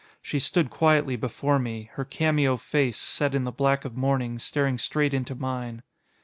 [0.19, 4.79] She stood quietly before me, her cameo face, set in the black of mourning, staring
[4.79, 5.83] straight into mine.